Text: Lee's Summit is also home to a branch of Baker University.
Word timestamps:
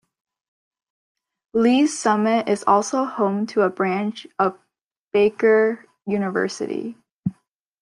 Lee's 1.53 1.95
Summit 1.99 2.49
is 2.49 2.63
also 2.65 3.05
home 3.05 3.45
to 3.45 3.61
a 3.61 3.69
branch 3.69 4.25
of 4.39 4.57
Baker 5.13 5.85
University. 6.07 6.97